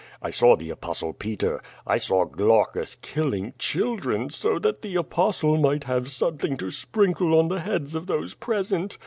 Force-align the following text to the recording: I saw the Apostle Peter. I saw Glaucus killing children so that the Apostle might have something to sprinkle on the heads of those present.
I 0.19 0.31
saw 0.31 0.55
the 0.55 0.71
Apostle 0.71 1.13
Peter. 1.13 1.61
I 1.85 1.97
saw 1.99 2.25
Glaucus 2.25 2.95
killing 3.03 3.53
children 3.59 4.31
so 4.31 4.57
that 4.57 4.81
the 4.81 4.95
Apostle 4.95 5.57
might 5.57 5.83
have 5.83 6.09
something 6.09 6.57
to 6.57 6.71
sprinkle 6.71 7.37
on 7.37 7.49
the 7.49 7.59
heads 7.59 7.93
of 7.93 8.07
those 8.07 8.33
present. 8.33 8.97